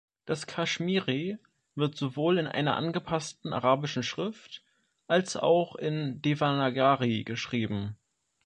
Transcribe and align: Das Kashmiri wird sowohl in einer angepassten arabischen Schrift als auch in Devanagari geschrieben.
Das 0.25 0.47
Kashmiri 0.47 1.37
wird 1.75 1.95
sowohl 1.95 2.39
in 2.39 2.47
einer 2.47 2.75
angepassten 2.75 3.53
arabischen 3.53 4.01
Schrift 4.01 4.63
als 5.05 5.35
auch 5.37 5.75
in 5.75 6.23
Devanagari 6.23 7.23
geschrieben. 7.23 7.95